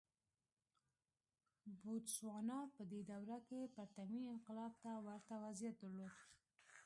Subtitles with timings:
[1.79, 6.15] بوتسوانا په دې دوره کې پرتمین انقلاب ته ورته وضعیت درلود.